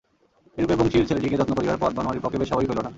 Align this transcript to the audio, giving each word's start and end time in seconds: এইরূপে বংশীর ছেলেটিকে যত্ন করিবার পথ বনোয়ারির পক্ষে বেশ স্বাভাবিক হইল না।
এইরূপে 0.57 0.75
বংশীর 0.79 1.07
ছেলেটিকে 1.09 1.39
যত্ন 1.39 1.53
করিবার 1.55 1.81
পথ 1.81 1.91
বনোয়ারির 1.95 2.23
পক্ষে 2.23 2.39
বেশ 2.39 2.47
স্বাভাবিক 2.49 2.69
হইল 2.69 2.79
না। 2.79 2.89